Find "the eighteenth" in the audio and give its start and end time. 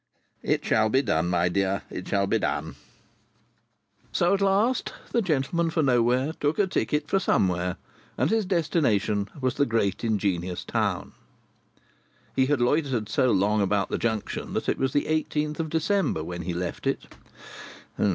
14.91-15.59